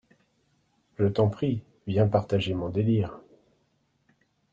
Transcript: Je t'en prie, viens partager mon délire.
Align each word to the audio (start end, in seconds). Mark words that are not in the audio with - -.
Je 0.97 1.05
t'en 1.05 1.29
prie, 1.29 1.61
viens 1.85 2.07
partager 2.07 2.55
mon 2.55 2.69
délire. 2.69 3.19